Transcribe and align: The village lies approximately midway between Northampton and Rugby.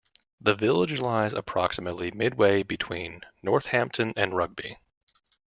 The 0.39 0.55
village 0.55 0.99
lies 0.99 1.31
approximately 1.31 2.09
midway 2.09 2.63
between 2.63 3.21
Northampton 3.43 4.13
and 4.17 4.35
Rugby. 4.35 4.79